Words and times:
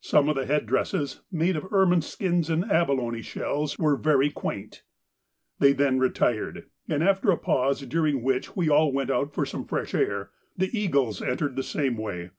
Some 0.00 0.28
of 0.28 0.34
the 0.34 0.44
head 0.44 0.66
dresses, 0.66 1.20
made 1.30 1.54
of 1.54 1.72
ermine 1.72 2.02
skins 2.02 2.50
and 2.50 2.64
abelone 2.68 3.22
shells, 3.22 3.78
were 3.78 3.94
very 3.94 4.28
quaint. 4.28 4.82
They 5.60 5.72
then 5.72 6.00
retired, 6.00 6.64
and, 6.88 7.04
after 7.04 7.30
a 7.30 7.38
pause 7.38 7.80
during 7.82 8.20
which 8.24 8.56
we 8.56 8.68
all 8.68 8.90
went 8.90 9.12
out 9.12 9.32
for 9.32 9.46
some 9.46 9.64
fresh 9.68 9.94
air, 9.94 10.30
the 10.56 10.76
'Eagles' 10.76 11.22
entered 11.22 11.50
in 11.50 11.54
the 11.54 11.62
same 11.62 11.96
way. 11.96 12.30